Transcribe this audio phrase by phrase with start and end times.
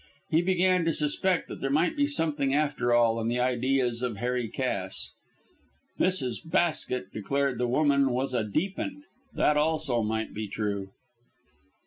[0.31, 4.17] He began to suspect that there might be something after all in the ideas of
[4.17, 5.11] Harry Cass.
[5.99, 6.37] Mrs.
[6.43, 9.03] Basket declared the woman "was a deep 'un."
[9.35, 10.89] That also might be true.